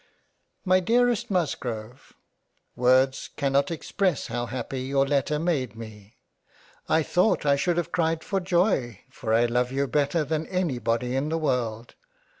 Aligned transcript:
My 0.65 0.79
dearest 0.79 1.29
Musgrove. 1.29 2.13
Words 2.75 3.29
cannot 3.37 3.69
express 3.69 4.25
how 4.29 4.47
happy 4.47 4.81
your 4.81 5.05
Letter 5.05 5.37
made 5.37 5.75
me; 5.75 6.15
I 6.89 7.03
thought 7.03 7.45
I 7.45 7.55
should 7.55 7.77
have 7.77 7.91
cried 7.91 8.23
for 8.23 8.39
joy, 8.39 9.01
for 9.11 9.31
I 9.31 9.45
love 9.45 9.71
you 9.71 9.85
better 9.85 10.23
than 10.23 10.47
any 10.47 10.79
body 10.79 11.15
in 11.15 11.29
the 11.29 11.37
World. 11.37 11.93